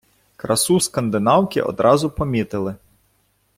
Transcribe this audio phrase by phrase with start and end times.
[0.35, 2.75] Красу скандинавки одразу помітили.